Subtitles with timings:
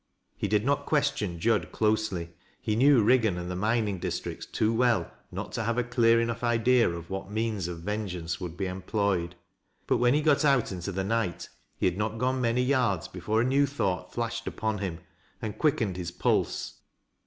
[0.35, 2.31] He did not qnestion Jud closely.
[2.59, 6.43] He knew Riggan and the mining districts too well not to have a clear enough
[6.43, 9.35] idea of what means of vengeance ivonld be employed.
[9.87, 13.41] j&ut when he got ont into the night he had not gone many yards before
[13.41, 15.01] a new thought flashed upon him,
[15.39, 16.79] and quickened his pulse.